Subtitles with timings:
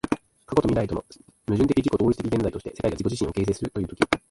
[0.47, 1.05] 過去と未来との
[1.47, 3.97] 矛盾的自己同一的現在として、世界が自己自身を形成するという時